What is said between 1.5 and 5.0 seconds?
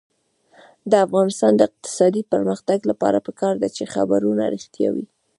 د اقتصادي پرمختګ لپاره پکار ده چې خبرونه رښتیا